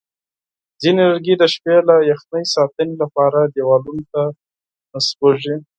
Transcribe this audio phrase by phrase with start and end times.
[0.81, 4.21] ځینې لرګي د شپې له یخنۍ ساتنې لپاره دیوالونو ته
[4.93, 5.55] نصبېږي.